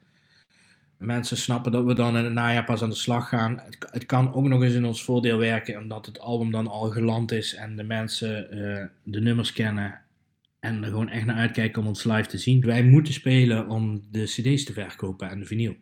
mensen 0.97 1.37
snappen 1.37 1.71
dat 1.71 1.85
we 1.85 1.93
dan 1.93 2.17
in 2.17 2.23
het 2.23 2.33
najaar 2.33 2.63
pas 2.63 2.81
aan 2.81 2.89
de 2.89 2.95
slag 2.95 3.29
gaan. 3.29 3.61
Het, 3.91 4.05
kan 4.05 4.33
ook 4.33 4.45
nog 4.45 4.63
eens 4.63 4.73
in 4.73 4.85
ons 4.85 5.03
voordeel 5.03 5.37
werken, 5.37 5.81
omdat 5.81 6.05
het 6.05 6.19
album 6.19 6.51
dan 6.51 6.67
al 6.67 6.89
geland 6.89 7.31
is 7.31 7.55
en 7.55 7.75
de 7.75 7.83
mensen 7.83 8.57
uh, 8.57 8.85
de 9.03 9.21
nummers 9.21 9.53
kennen 9.53 10.01
en 10.63 10.83
er 10.83 10.89
gewoon 10.89 11.09
echt 11.09 11.25
naar 11.25 11.35
uitkijken 11.35 11.81
om 11.81 11.87
ons 11.87 12.03
live 12.03 12.27
te 12.27 12.37
zien. 12.37 12.61
Wij 12.61 12.83
moeten 12.83 13.13
spelen 13.13 13.69
om 13.69 14.01
de 14.11 14.23
cd's 14.23 14.63
te 14.63 14.73
verkopen 14.73 15.29
en 15.29 15.39
de 15.39 15.45
vinyl. 15.45 15.75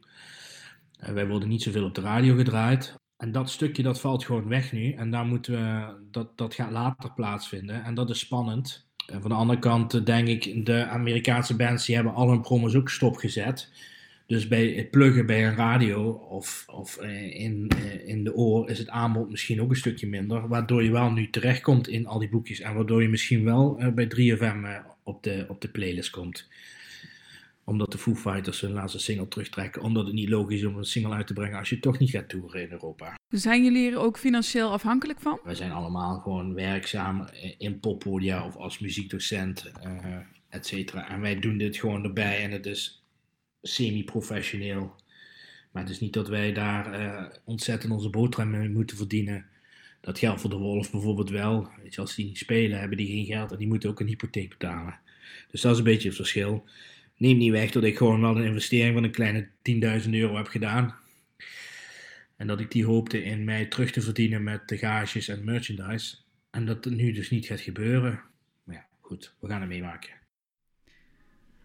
Uh, 1.03 1.09
wij 1.09 1.27
worden 1.27 1.49
niet 1.49 1.61
zoveel 1.61 1.85
op 1.85 1.95
de 1.95 2.01
radio 2.01 2.35
gedraaid. 2.35 2.95
En 3.17 3.31
dat 3.31 3.49
stukje 3.49 3.83
dat 3.83 4.01
valt 4.01 4.25
gewoon 4.25 4.47
weg 4.47 4.71
nu. 4.71 4.91
En 4.91 5.11
daar 5.11 5.25
moeten 5.25 5.53
we, 5.53 5.93
dat, 6.11 6.37
dat 6.37 6.53
gaat 6.53 6.71
later 6.71 7.13
plaatsvinden. 7.13 7.83
En 7.83 7.93
dat 7.93 8.09
is 8.09 8.19
spannend. 8.19 8.87
En 9.05 9.21
van 9.21 9.29
de 9.29 9.35
andere 9.35 9.59
kant 9.59 9.93
uh, 9.93 10.05
denk 10.05 10.27
ik, 10.27 10.65
de 10.65 10.85
Amerikaanse 10.85 11.55
bands 11.55 11.85
die 11.85 11.95
hebben 11.95 12.13
al 12.13 12.29
hun 12.29 12.41
promos 12.41 12.75
ook 12.75 12.89
stopgezet. 12.89 13.71
Dus 14.31 14.47
bij 14.47 14.67
het 14.67 14.91
pluggen 14.91 15.25
bij 15.25 15.47
een 15.47 15.55
radio 15.55 16.09
of, 16.11 16.63
of 16.67 17.01
uh, 17.01 17.39
in, 17.39 17.71
in 18.05 18.23
de 18.23 18.35
oor 18.35 18.69
is 18.69 18.79
het 18.79 18.89
aanbod 18.89 19.29
misschien 19.29 19.61
ook 19.61 19.69
een 19.69 19.75
stukje 19.75 20.07
minder. 20.07 20.47
Waardoor 20.47 20.83
je 20.83 20.91
wel 20.91 21.11
nu 21.11 21.29
terechtkomt 21.29 21.87
in 21.87 22.07
al 22.07 22.19
die 22.19 22.29
boekjes. 22.29 22.59
En 22.59 22.73
waardoor 22.73 23.01
je 23.01 23.09
misschien 23.09 23.43
wel 23.43 23.81
uh, 23.81 23.87
bij 23.87 24.11
3FM 24.15 24.85
op, 25.03 25.23
de, 25.23 25.45
op 25.47 25.61
de 25.61 25.67
playlist 25.67 26.09
komt. 26.09 26.47
Omdat 27.63 27.91
de 27.91 27.97
Foo 27.97 28.15
Fighters 28.15 28.61
hun 28.61 28.71
laatste 28.71 28.99
single 28.99 29.27
terugtrekken. 29.27 29.81
Omdat 29.81 30.05
het 30.05 30.13
niet 30.15 30.29
logisch 30.29 30.59
is 30.59 30.65
om 30.65 30.77
een 30.77 30.83
single 30.83 31.13
uit 31.13 31.27
te 31.27 31.33
brengen 31.33 31.57
als 31.57 31.69
je 31.69 31.79
toch 31.79 31.99
niet 31.99 32.09
gaat 32.09 32.29
toeren 32.29 32.61
in 32.61 32.71
Europa. 32.71 33.19
Zijn 33.29 33.63
jullie 33.63 33.91
er 33.91 33.99
ook 33.99 34.17
financieel 34.17 34.71
afhankelijk 34.71 35.19
van? 35.19 35.39
Wij 35.43 35.55
zijn 35.55 35.71
allemaal 35.71 36.19
gewoon 36.19 36.53
werkzaam 36.53 37.27
in 37.57 37.79
poppodia 37.79 38.45
of 38.45 38.55
als 38.55 38.79
muziekdocent, 38.79 39.71
uh, 39.85 40.15
et 40.49 40.67
cetera. 40.67 41.09
En 41.09 41.21
wij 41.21 41.39
doen 41.39 41.57
dit 41.57 41.77
gewoon 41.77 42.03
erbij 42.03 42.43
en 42.43 42.51
het 42.51 42.65
is 42.65 43.00
semi-professioneel. 43.61 44.95
Maar 45.71 45.83
het 45.83 45.91
is 45.91 45.99
niet 45.99 46.13
dat 46.13 46.27
wij 46.27 46.53
daar 46.53 47.01
uh, 47.01 47.25
ontzettend 47.43 47.93
onze 47.93 48.09
boterham 48.09 48.49
mee 48.49 48.69
moeten 48.69 48.97
verdienen. 48.97 49.45
Dat 50.01 50.19
geldt 50.19 50.41
voor 50.41 50.49
de 50.49 50.55
Wolf 50.55 50.91
bijvoorbeeld 50.91 51.29
wel. 51.29 51.69
Weet 51.83 51.95
je, 51.95 52.01
als 52.01 52.15
die 52.15 52.25
niet 52.25 52.37
spelen, 52.37 52.79
hebben 52.79 52.97
die 52.97 53.07
geen 53.07 53.25
geld 53.25 53.51
en 53.51 53.57
die 53.57 53.67
moeten 53.67 53.89
ook 53.89 53.99
een 53.99 54.07
hypotheek 54.07 54.49
betalen. 54.49 54.99
Dus 55.51 55.61
dat 55.61 55.71
is 55.71 55.77
een 55.77 55.83
beetje 55.83 56.07
het 56.07 56.17
verschil. 56.17 56.65
Neem 57.17 57.37
niet 57.37 57.51
weg 57.51 57.71
dat 57.71 57.83
ik 57.83 57.97
gewoon 57.97 58.21
wel 58.21 58.37
een 58.37 58.45
investering 58.45 58.93
van 58.93 59.03
een 59.03 59.11
kleine 59.11 59.47
10.000 60.03 60.09
euro 60.09 60.35
heb 60.35 60.47
gedaan. 60.47 60.95
En 62.35 62.47
dat 62.47 62.59
ik 62.59 62.71
die 62.71 62.85
hoopte 62.85 63.23
in 63.23 63.43
mij 63.43 63.65
terug 63.65 63.91
te 63.91 64.01
verdienen 64.01 64.43
met 64.43 64.67
de 64.67 64.77
gages 64.77 65.27
en 65.27 65.43
merchandise. 65.43 66.15
En 66.51 66.65
dat 66.65 66.85
het 66.85 66.95
nu 66.95 67.11
dus 67.11 67.29
niet 67.29 67.45
gaat 67.45 67.59
gebeuren. 67.59 68.21
Maar 68.63 68.75
ja, 68.75 68.85
goed, 68.99 69.33
we 69.39 69.47
gaan 69.47 69.61
het 69.61 69.69
meemaken. 69.69 70.20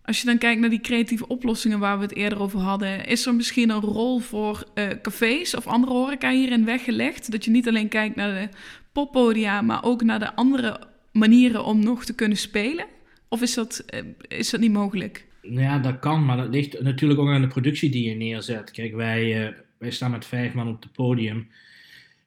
Als 0.06 0.20
je 0.20 0.26
dan 0.26 0.38
kijkt 0.38 0.60
naar 0.60 0.70
die 0.70 0.80
creatieve 0.80 1.28
oplossingen 1.28 1.78
waar 1.78 1.96
we 1.96 2.02
het 2.02 2.14
eerder 2.14 2.40
over 2.40 2.60
hadden, 2.60 3.06
is 3.06 3.26
er 3.26 3.34
misschien 3.34 3.70
een 3.70 3.80
rol 3.80 4.18
voor 4.18 4.64
uh, 4.74 4.88
cafés 5.02 5.54
of 5.54 5.66
andere 5.66 5.92
horeca 5.92 6.30
hierin 6.30 6.64
weggelegd? 6.64 7.30
Dat 7.30 7.44
je 7.44 7.50
niet 7.50 7.68
alleen 7.68 7.88
kijkt 7.88 8.16
naar 8.16 8.40
de 8.40 8.48
poppodia, 8.92 9.62
maar 9.62 9.84
ook 9.84 10.02
naar 10.02 10.18
de 10.18 10.34
andere 10.34 10.80
manieren 11.12 11.64
om 11.64 11.84
nog 11.84 12.04
te 12.04 12.14
kunnen 12.14 12.38
spelen? 12.38 12.86
Of 13.28 13.42
is 13.42 13.54
dat, 13.54 13.84
uh, 13.94 14.00
is 14.28 14.50
dat 14.50 14.60
niet 14.60 14.72
mogelijk? 14.72 15.26
Nou 15.42 15.60
ja, 15.60 15.78
dat 15.78 15.98
kan, 15.98 16.24
maar 16.24 16.36
dat 16.36 16.48
ligt 16.48 16.80
natuurlijk 16.80 17.20
ook 17.20 17.28
aan 17.28 17.40
de 17.40 17.46
productie 17.46 17.90
die 17.90 18.08
je 18.08 18.14
neerzet. 18.14 18.70
Kijk, 18.70 18.94
wij, 18.94 19.46
uh, 19.46 19.52
wij 19.78 19.90
staan 19.90 20.10
met 20.10 20.26
vijf 20.26 20.54
man 20.54 20.68
op 20.68 20.82
het 20.82 20.92
podium. 20.92 21.48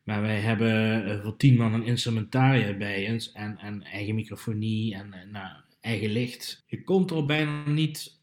Maar 0.03 0.21
wij 0.21 0.39
hebben 0.39 1.21
voor 1.21 1.38
tien 1.38 1.57
man 1.57 1.74
een 1.74 1.86
instrumentarium 1.86 2.77
bij 2.77 3.12
ons 3.12 3.31
en, 3.31 3.57
en 3.62 3.83
eigen 3.83 4.15
microfonie 4.15 4.95
en 4.95 5.13
nou, 5.31 5.48
eigen 5.79 6.09
licht. 6.09 6.63
Je 6.67 6.83
komt 6.83 7.12
er 7.12 7.25
bijna 7.25 7.69
niet 7.69 8.19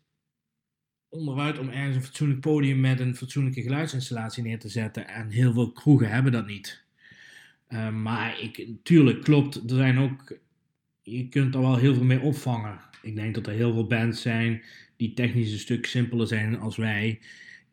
onderuit 1.08 1.58
om 1.58 1.68
ergens 1.68 1.96
een 1.96 2.02
fatsoenlijk 2.02 2.40
podium 2.40 2.80
met 2.80 3.00
een 3.00 3.16
fatsoenlijke 3.16 3.62
geluidsinstallatie 3.62 4.42
neer 4.42 4.58
te 4.58 4.68
zetten. 4.68 5.08
En 5.08 5.30
heel 5.30 5.52
veel 5.52 5.72
kroegen 5.72 6.10
hebben 6.10 6.32
dat 6.32 6.46
niet. 6.46 6.84
Uh, 7.68 7.90
maar 7.90 8.40
ik, 8.40 8.66
tuurlijk 8.82 9.22
klopt, 9.22 9.54
er 9.70 9.76
zijn 9.76 9.98
ook, 9.98 10.38
je 11.02 11.28
kunt 11.28 11.54
er 11.54 11.60
wel 11.60 11.76
heel 11.76 11.94
veel 11.94 12.04
mee 12.04 12.20
opvangen. 12.20 12.80
Ik 13.02 13.16
denk 13.16 13.34
dat 13.34 13.46
er 13.46 13.52
heel 13.52 13.72
veel 13.72 13.86
bands 13.86 14.22
zijn 14.22 14.62
die 14.96 15.14
technisch 15.14 15.52
een 15.52 15.58
stuk 15.58 15.86
simpeler 15.86 16.26
zijn 16.26 16.58
als 16.58 16.76
wij. 16.76 17.20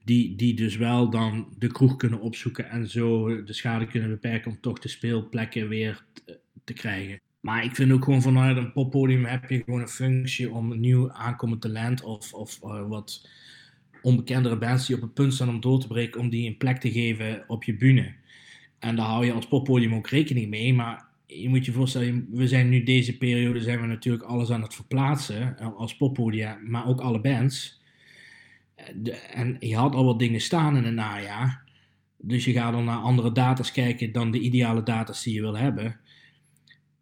Die, 0.03 0.35
die 0.35 0.53
dus 0.53 0.75
wel 0.75 1.09
dan 1.09 1.55
de 1.57 1.67
kroeg 1.67 1.95
kunnen 1.95 2.19
opzoeken 2.19 2.69
en 2.69 2.89
zo 2.89 3.43
de 3.43 3.53
schade 3.53 3.87
kunnen 3.87 4.09
beperken 4.09 4.51
om 4.51 4.59
toch 4.61 4.79
de 4.79 4.87
speelplekken 4.87 5.67
weer 5.67 6.05
te 6.63 6.73
krijgen. 6.73 7.21
Maar 7.43 7.63
ik 7.63 7.75
vind 7.75 7.91
ook 7.91 8.03
gewoon 8.03 8.21
vanuit 8.21 8.57
een 8.57 8.71
poppodium 8.71 9.25
heb 9.25 9.49
je 9.49 9.63
gewoon 9.63 9.81
een 9.81 9.87
functie 9.87 10.51
om 10.51 10.79
nieuw 10.79 11.11
aankomend 11.11 11.61
talent 11.61 12.03
of, 12.03 12.33
of 12.33 12.59
uh, 12.63 12.87
wat 12.87 13.27
onbekendere 14.01 14.57
bands 14.57 14.87
die 14.87 14.95
op 14.95 15.01
het 15.01 15.13
punt 15.13 15.33
staan 15.33 15.49
om 15.49 15.59
door 15.59 15.79
te 15.79 15.87
breken, 15.87 16.19
om 16.21 16.29
die 16.29 16.47
een 16.47 16.57
plek 16.57 16.79
te 16.79 16.91
geven 16.91 17.43
op 17.47 17.63
je 17.63 17.75
bühne. 17.75 18.13
En 18.79 18.95
daar 18.95 19.05
hou 19.05 19.25
je 19.25 19.33
als 19.33 19.47
poppodium 19.47 19.93
ook 19.93 20.07
rekening 20.07 20.49
mee. 20.49 20.73
Maar 20.73 21.05
je 21.25 21.49
moet 21.49 21.65
je 21.65 21.71
voorstellen, 21.71 22.27
we 22.31 22.47
zijn 22.47 22.69
nu 22.69 22.83
deze 22.83 23.17
periode 23.17 23.61
zijn 23.61 23.81
we 23.81 23.87
natuurlijk 23.87 24.23
alles 24.23 24.51
aan 24.51 24.61
het 24.61 24.75
verplaatsen 24.75 25.57
eh, 25.57 25.75
als 25.77 25.95
poppodia, 25.95 26.59
maar 26.65 26.87
ook 26.87 27.01
alle 27.01 27.21
bands. 27.21 27.81
En 29.33 29.57
je 29.59 29.75
had 29.75 29.95
al 29.95 30.05
wat 30.05 30.19
dingen 30.19 30.41
staan 30.41 30.77
in 30.77 30.83
het 30.83 30.93
najaar. 30.93 31.63
Dus 32.17 32.45
je 32.45 32.51
gaat 32.51 32.73
dan 32.73 32.85
naar 32.85 32.97
andere 32.97 33.31
data's 33.31 33.71
kijken 33.71 34.11
dan 34.11 34.31
de 34.31 34.39
ideale 34.39 34.83
data's 34.83 35.23
die 35.23 35.33
je 35.33 35.41
wil 35.41 35.57
hebben 35.57 36.01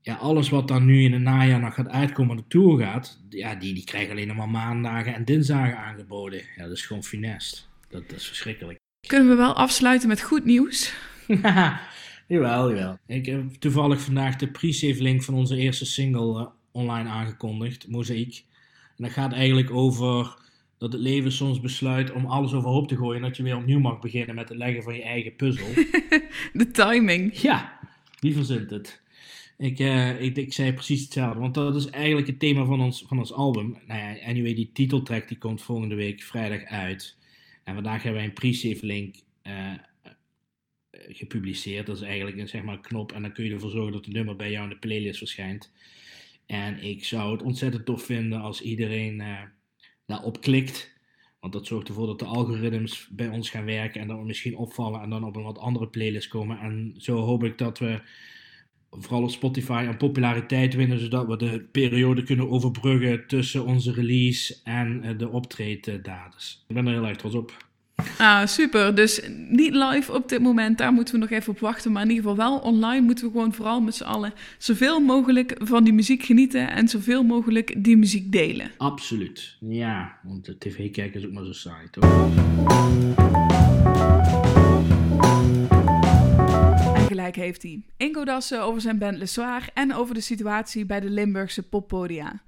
ja, 0.01 0.15
alles 0.15 0.49
wat 0.49 0.67
dan 0.67 0.85
nu 0.85 1.03
in 1.03 1.13
het 1.13 1.21
najaar 1.21 1.59
nog 1.59 1.73
gaat 1.73 1.89
uitkomen 1.89 2.35
de 2.37 2.43
Tour 2.47 2.79
gaat, 2.79 3.19
ja, 3.29 3.55
die, 3.55 3.73
die 3.73 3.83
krijgen 3.83 4.11
alleen 4.11 4.27
nog 4.27 4.37
maar 4.37 4.49
maandagen 4.49 5.13
en 5.13 5.25
dinsdagen 5.25 5.77
aangeboden. 5.77 6.41
Ja, 6.55 6.63
dat 6.63 6.77
is 6.77 6.85
gewoon 6.85 7.03
finest. 7.03 7.69
Dat, 7.89 8.09
dat 8.09 8.19
is 8.19 8.27
verschrikkelijk. 8.27 8.79
Kunnen 9.07 9.29
we 9.29 9.35
wel 9.35 9.53
afsluiten 9.53 10.07
met 10.07 10.21
goed 10.21 10.45
nieuws? 10.45 10.93
jawel, 12.27 12.69
jawel. 12.69 12.97
Ik 13.07 13.25
heb 13.25 13.53
toevallig 13.53 14.01
vandaag 14.01 14.35
de 14.35 14.47
pre-save 14.47 15.01
link 15.01 15.23
van 15.23 15.33
onze 15.33 15.55
eerste 15.55 15.85
single 15.85 16.39
uh, 16.39 16.47
online 16.71 17.09
aangekondigd, 17.09 17.87
Mozaïek. 17.87 18.45
En 18.97 19.03
dat 19.03 19.11
gaat 19.11 19.33
eigenlijk 19.33 19.71
over 19.71 20.39
dat 20.77 20.91
het 20.91 21.01
leven 21.01 21.31
soms 21.31 21.59
besluit 21.59 22.11
om 22.11 22.25
alles 22.25 22.53
overhoop 22.53 22.87
te 22.87 22.97
gooien 22.97 23.15
en 23.15 23.27
dat 23.27 23.37
je 23.37 23.43
weer 23.43 23.57
opnieuw 23.57 23.79
mag 23.79 23.99
beginnen 23.99 24.35
met 24.35 24.49
het 24.49 24.57
leggen 24.57 24.83
van 24.83 24.95
je 24.95 25.03
eigen 25.03 25.35
puzzel. 25.35 25.67
de 26.53 26.71
timing. 26.71 27.37
Ja, 27.37 27.79
wie 28.19 28.33
verzint 28.35 28.69
het? 28.69 29.01
Ik, 29.61 29.79
uh, 29.79 30.21
ik, 30.21 30.37
ik, 30.37 30.53
zei 30.53 30.73
precies 30.73 31.01
hetzelfde, 31.01 31.39
want 31.39 31.53
dat 31.53 31.75
is 31.75 31.89
eigenlijk 31.89 32.27
het 32.27 32.39
thema 32.39 32.65
van 32.65 32.81
ons, 32.81 33.03
van 33.07 33.19
ons 33.19 33.33
album. 33.33 33.77
Nou 33.87 33.99
ja, 33.99 34.25
anyway, 34.25 34.53
die 34.53 34.71
titeltrack 34.73 35.27
die 35.27 35.37
komt 35.37 35.61
volgende 35.61 35.95
week 35.95 36.21
vrijdag 36.21 36.63
uit. 36.63 37.17
En 37.63 37.73
vandaag 37.73 38.03
hebben 38.03 38.21
wij 38.21 38.29
een 38.29 38.35
pre-save 38.35 38.85
link 38.85 39.15
uh, 39.43 39.73
gepubliceerd. 40.91 41.85
Dat 41.85 41.95
is 41.95 42.01
eigenlijk 42.01 42.37
een, 42.37 42.47
zeg 42.47 42.63
maar, 42.63 42.79
knop 42.79 43.11
en 43.11 43.21
dan 43.21 43.33
kun 43.33 43.43
je 43.45 43.53
ervoor 43.53 43.69
zorgen 43.69 43.91
dat 43.91 44.05
het 44.05 44.13
nummer 44.13 44.35
bij 44.35 44.51
jou 44.51 44.63
in 44.63 44.69
de 44.69 44.79
playlist 44.79 45.17
verschijnt. 45.17 45.71
En 46.45 46.83
ik 46.83 47.05
zou 47.05 47.31
het 47.31 47.41
ontzettend 47.41 47.85
tof 47.85 48.03
vinden 48.03 48.41
als 48.41 48.61
iedereen 48.61 49.19
uh, 49.19 49.41
daarop 50.05 50.41
klikt. 50.41 50.93
Want 51.39 51.53
dat 51.53 51.67
zorgt 51.67 51.87
ervoor 51.87 52.07
dat 52.07 52.19
de 52.19 52.25
algoritmes 52.25 53.07
bij 53.11 53.27
ons 53.27 53.49
gaan 53.49 53.65
werken 53.65 54.01
en 54.01 54.07
dat 54.07 54.17
we 54.17 54.25
misschien 54.25 54.55
opvallen 54.55 55.01
en 55.01 55.09
dan 55.09 55.23
op 55.23 55.35
een 55.35 55.43
wat 55.43 55.57
andere 55.57 55.87
playlist 55.87 56.27
komen. 56.27 56.59
En 56.59 56.93
zo 56.97 57.17
hoop 57.17 57.43
ik 57.43 57.57
dat 57.57 57.79
we 57.79 58.01
vooral 58.99 59.23
op 59.23 59.29
Spotify 59.29 59.85
aan 59.87 59.97
populariteit 59.97 60.75
winnen, 60.75 60.99
zodat 60.99 61.27
we 61.27 61.37
de 61.37 61.65
periode 61.71 62.23
kunnen 62.23 62.49
overbruggen 62.49 63.27
tussen 63.27 63.65
onze 63.65 63.91
release 63.91 64.57
en 64.63 65.01
uh, 65.05 65.17
de 65.17 65.29
optreeddatum. 65.29 66.39
Ik 66.67 66.75
ben 66.75 66.87
er 66.87 66.93
heel 66.93 67.07
erg 67.07 67.17
trots 67.17 67.35
op. 67.35 67.69
Ah, 68.17 68.45
super. 68.45 68.95
Dus 68.95 69.21
niet 69.49 69.73
live 69.73 70.13
op 70.13 70.29
dit 70.29 70.39
moment, 70.39 70.77
daar 70.77 70.93
moeten 70.93 71.13
we 71.13 71.19
nog 71.19 71.29
even 71.29 71.53
op 71.53 71.59
wachten. 71.59 71.91
Maar 71.91 72.03
in 72.03 72.09
ieder 72.09 72.23
geval 72.23 72.49
wel 72.49 72.59
online 72.59 73.01
moeten 73.01 73.25
we 73.25 73.31
gewoon 73.31 73.53
vooral 73.53 73.81
met 73.81 73.95
z'n 73.95 74.03
allen 74.03 74.33
zoveel 74.57 74.99
mogelijk 74.99 75.55
van 75.59 75.83
die 75.83 75.93
muziek 75.93 76.23
genieten 76.23 76.71
en 76.71 76.87
zoveel 76.87 77.23
mogelijk 77.23 77.83
die 77.83 77.97
muziek 77.97 78.31
delen. 78.31 78.71
Absoluut. 78.77 79.57
Ja, 79.59 80.17
want 80.23 80.45
de 80.45 80.57
tv 80.57 80.91
kijken 80.91 81.19
is 81.19 81.25
ook 81.25 81.33
maar 81.33 81.45
zo 81.45 81.53
saai, 81.53 81.89
toch? 81.89 82.29
Gelijk 87.11 87.35
heeft 87.35 87.61
hij. 87.61 87.83
Ingo 87.97 88.25
Dassen 88.25 88.61
over 88.61 88.81
zijn 88.81 88.97
band 88.97 89.17
Le 89.17 89.25
Soir 89.25 89.69
en 89.73 89.93
over 89.93 90.13
de 90.13 90.21
situatie 90.21 90.85
bij 90.85 90.99
de 90.99 91.09
Limburgse 91.09 91.63
poppodia. 91.63 92.41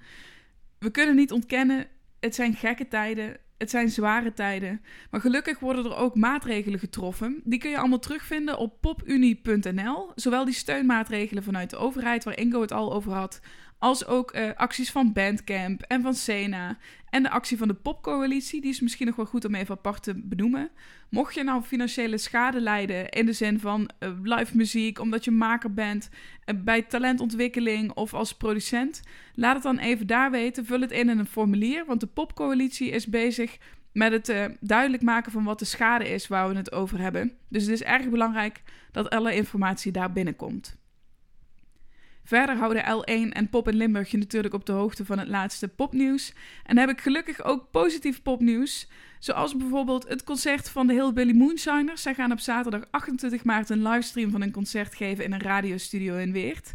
We 0.80 0.92
kunnen 0.92 1.16
niet 1.16 1.32
ontkennen, 1.32 1.88
het 2.20 2.36
zijn 2.36 2.54
gekke 2.54 2.88
tijden, 2.88 3.38
het 3.58 3.70
zijn 3.70 3.90
zware 3.90 4.34
tijden. 4.34 4.82
Maar 5.12 5.22
gelukkig 5.22 5.60
worden 5.60 5.86
er 5.86 5.96
ook 5.96 6.16
maatregelen 6.16 6.80
getroffen. 6.80 7.42
Die 7.44 7.60
kun 7.60 7.70
je 7.70 7.78
allemaal 7.78 8.00
terugvinden 8.00 8.58
op 8.58 8.82
popunie.nl. 8.82 10.12
Zowel 10.16 10.46
die 10.46 10.54
steunmaatregelen 10.54 11.44
vanuit 11.44 11.70
de 11.70 11.78
overheid, 11.78 12.24
waar 12.24 12.38
Ingo 12.38 12.62
het 12.62 12.72
al 12.72 12.94
over 12.94 13.12
had, 13.12 13.40
als 13.84 14.06
ook 14.06 14.36
uh, 14.36 14.50
acties 14.56 14.92
van 14.92 15.14
Bandcamp 15.14 15.82
en 15.82 16.02
van 16.02 16.14
Sena. 16.14 16.78
En 17.10 17.24
de 17.24 17.30
actie 17.30 17.58
van 17.58 17.68
de 17.68 17.74
Popcoalitie, 17.74 18.62
die 18.62 18.70
is 18.70 18.82
misschien 18.82 19.06
nog 19.06 19.16
wel 19.16 19.26
goed 19.26 19.46
om 19.46 19.56
even 19.56 19.76
apart 19.76 20.04
te 20.04 20.14
benoemen. 20.16 20.70
Mocht 21.10 21.36
je 21.36 21.44
nou 21.44 21.62
financiële 21.62 22.18
schade 22.18 22.62
lijden 22.62 23.10
in 23.10 23.26
de 23.26 23.34
zin 23.34 23.60
van 23.60 23.90
uh, 24.00 24.10
live 24.22 24.58
muziek, 24.58 25.00
omdat 25.00 25.24
je 25.24 25.32
maker 25.32 25.74
bent, 25.74 26.10
uh, 26.46 26.56
bij 26.64 26.82
talentontwikkeling 26.82 27.92
of 27.92 28.14
als 28.14 28.34
producent, 28.34 29.02
laat 29.34 29.54
het 29.54 29.64
dan 29.64 29.78
even 29.78 30.08
daar 30.08 30.32
weten. 30.32 30.66
Vul 30.66 30.82
het 30.82 30.92
in 30.92 31.10
in 31.10 31.20
een 31.20 31.26
formulier, 31.26 31.86
want 31.86 32.00
de 32.00 32.08
Popcoalitie 32.08 32.90
is 32.90 33.08
bezig 33.08 33.58
met 33.92 34.12
het 34.12 34.58
duidelijk 34.60 35.04
maken 35.04 35.32
van 35.32 35.44
wat 35.44 35.60
de 35.60 35.66
schade 35.66 36.10
is 36.10 36.28
waar 36.28 36.50
we 36.50 36.56
het 36.56 36.72
over 36.72 37.00
hebben. 37.00 37.32
Dus 37.48 37.64
het 37.64 37.72
is 37.72 37.84
erg 37.84 38.10
belangrijk 38.10 38.62
dat 38.92 39.10
alle 39.10 39.36
informatie 39.36 39.92
daar 39.92 40.12
binnenkomt. 40.12 40.82
Verder 42.24 42.56
houden 42.56 42.84
L1 42.84 43.32
en 43.32 43.50
Pop 43.50 43.68
in 43.68 43.76
Limburg 43.76 44.12
je 44.12 44.18
natuurlijk 44.18 44.54
op 44.54 44.66
de 44.66 44.72
hoogte 44.72 45.06
van 45.06 45.20
het 45.20 45.28
laatste 45.28 45.68
popnieuws. 45.68 46.34
En 46.64 46.78
heb 46.78 46.90
ik 46.90 47.02
gelukkig 47.02 47.44
ook 47.44 47.72
positief 47.72 48.22
popnieuws. 48.22 48.88
Zoals 49.20 49.58
bijvoorbeeld 49.58 50.08
het 50.08 50.24
concert 50.24 50.70
van 50.70 50.88
de 50.88 50.94
Hillbilly 50.94 51.34
Moonshiners. 51.34 52.02
Zij 52.02 52.14
gaan 52.14 52.32
op 52.32 52.40
zaterdag 52.40 52.84
28 52.92 53.44
maart 53.44 53.70
een 53.70 53.88
livestream 53.88 54.32
van 54.32 54.42
een 54.42 54.52
concert 54.52 54.96
geven 54.96 55.24
in 55.24 55.34
een 55.34 55.42
radiostudio 55.42 56.16
in 56.16 56.32
Weert. 56.32 56.74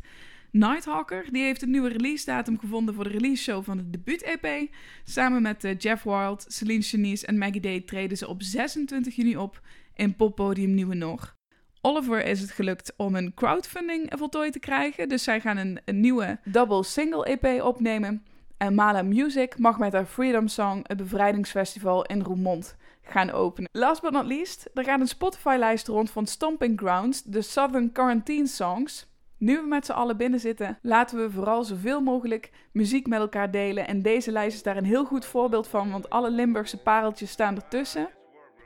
Nighthawker 0.50 1.26
die 1.30 1.42
heeft 1.42 1.62
een 1.62 1.70
nieuwe 1.70 1.88
release 1.88 2.24
datum 2.24 2.58
gevonden 2.58 2.94
voor 2.94 3.04
de 3.04 3.10
release 3.10 3.42
show 3.42 3.64
van 3.64 3.76
de 3.76 3.90
debuut-EP. 3.90 4.70
Samen 5.04 5.42
met 5.42 5.64
uh, 5.64 5.78
Jeff 5.78 6.02
Wild, 6.02 6.44
Celine 6.48 6.82
Chenies 6.82 7.24
en 7.24 7.38
Maggie 7.38 7.60
Day 7.60 7.80
treden 7.80 8.16
ze 8.16 8.28
op 8.28 8.42
26 8.42 9.16
juni 9.16 9.36
op 9.36 9.60
in 9.94 10.16
poppodium 10.16 10.74
Nieuwe 10.74 10.94
Nog. 10.94 11.37
Oliver 11.80 12.24
is 12.24 12.40
het 12.40 12.50
gelukt 12.50 12.92
om 12.96 13.14
een 13.14 13.34
crowdfunding 13.34 14.12
voltooid 14.16 14.52
te 14.52 14.58
krijgen. 14.58 15.08
Dus 15.08 15.22
zij 15.22 15.40
gaan 15.40 15.56
een, 15.56 15.80
nieuwe 15.84 16.38
double 16.44 16.84
single 16.84 17.24
EP 17.24 17.62
opnemen. 17.62 18.24
En 18.56 18.74
Mala 18.74 19.02
Music 19.02 19.58
mag 19.58 19.78
met 19.78 19.92
haar 19.92 20.04
Freedom 20.04 20.48
Song 20.48 20.80
het 20.82 20.96
bevrijdingsfestival 20.96 22.04
in 22.04 22.22
Roermond 22.22 22.76
gaan 23.02 23.30
openen. 23.30 23.70
Last 23.72 24.02
but 24.02 24.12
not 24.12 24.26
least, 24.26 24.70
er 24.74 24.84
gaat 24.84 25.00
een 25.00 25.08
Spotify-lijst 25.08 25.88
rond 25.88 26.10
van 26.10 26.26
Stomping 26.26 26.78
Grounds, 26.78 27.22
de 27.22 27.42
Southern 27.42 27.92
Quarantine 27.92 28.46
Songs. 28.46 29.06
Nu 29.38 29.56
we 29.56 29.66
met 29.66 29.86
z'n 29.86 29.92
allen 29.92 30.16
binnen 30.16 30.40
zitten, 30.40 30.78
laten 30.82 31.18
we 31.18 31.30
vooral 31.30 31.64
zoveel 31.64 32.00
mogelijk 32.00 32.50
muziek 32.72 33.06
met 33.06 33.20
elkaar 33.20 33.50
delen. 33.50 33.86
En 33.86 34.02
deze 34.02 34.32
lijst 34.32 34.56
is 34.56 34.62
daar 34.62 34.76
een 34.76 34.84
heel 34.84 35.04
goed 35.04 35.24
voorbeeld 35.24 35.68
van, 35.68 35.90
want 35.90 36.10
alle 36.10 36.30
Limburgse 36.30 36.82
pareltjes 36.82 37.30
staan 37.30 37.56
ertussen. 37.56 38.08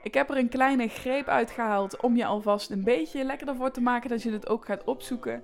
Ik 0.02 0.14
heb 0.14 0.30
er 0.30 0.36
een 0.36 0.48
kleine 0.48 0.88
greep 0.88 1.28
uitgehaald 1.28 2.00
om 2.00 2.16
je 2.16 2.24
alvast 2.24 2.70
een 2.70 2.84
beetje 2.84 3.24
lekker 3.24 3.48
ervoor 3.48 3.70
te 3.70 3.80
maken 3.80 4.10
dat 4.10 4.22
je 4.22 4.32
het 4.32 4.48
ook 4.48 4.64
gaat 4.64 4.84
opzoeken. 4.84 5.42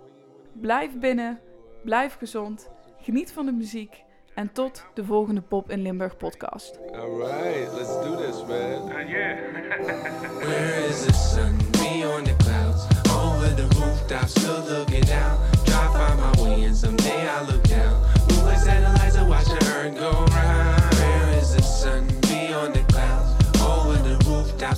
Blijf 0.53 0.99
binnen, 0.99 1.41
blijf 1.85 2.15
gezond, 2.15 2.71
geniet 3.01 3.33
van 3.33 3.47
de 3.47 3.53
muziek 3.53 4.03
en 4.35 4.53
tot 4.53 4.85
de 4.95 5.05
volgende 5.05 5.41
Pop 5.41 5.71
in 5.71 5.83
Limburg 5.83 6.17
podcast. 6.17 6.79
Alright, 6.93 7.73
let's 7.75 8.03
do 8.03 8.17
this 8.17 8.45
man. 8.47 8.91
Uh, 8.91 9.09
yeah. 9.15 9.37
Where 10.41 10.89
is 10.89 11.05
the 11.05 11.13
sun? 11.13 11.57
Me 11.57 12.17
on 12.17 12.25
the 12.25 12.37
clouds. 12.37 12.87
Over 13.11 13.55
the 13.57 13.67
rooftop, 13.79 14.29
still 14.29 14.77
looking 14.77 15.05
down. 15.05 15.39
Try 15.65 15.87
find 15.93 16.21
my 16.21 16.43
way 16.43 16.65
and 16.65 16.77
someday 16.77 17.29
I 17.29 17.41
look 17.53 17.63
down. 17.63 18.03
Moonlight 18.29 18.59
satellites 18.59 19.17
are 19.17 19.29
watching 19.29 19.69
Earth 19.69 19.99
go 19.99 20.28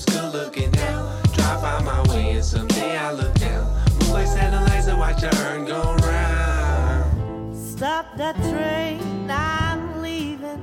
still 0.00 0.30
looking 0.30 0.71
down. 0.71 1.23
Drive 1.33 1.62
by 1.62 1.83
my 1.83 2.02
way 2.12 2.33
and 2.33 2.45
someday 2.45 2.97
I 2.97 3.12
look 3.12 3.35
down. 3.35 3.66
Satellites 4.26 4.87
and 4.87 4.99
watch 4.99 5.23
your 5.23 5.35
urn 5.47 5.64
go 5.64 5.95
round. 5.97 7.57
Stop 7.57 8.07
that 8.16 8.37
train, 8.37 9.30
I'm 9.30 10.02
leaving. 10.02 10.62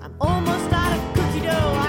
I'm 0.00 0.14
almost 0.20 0.72
out 0.72 0.96
of 0.96 1.14
cookie 1.14 1.46
dough. 1.46 1.83